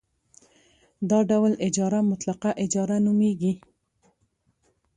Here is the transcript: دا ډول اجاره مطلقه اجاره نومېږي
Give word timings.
دا 1.09 1.19
ډول 1.29 1.51
اجاره 1.67 1.99
مطلقه 2.11 2.49
اجاره 2.63 2.97
نومېږي 3.05 3.53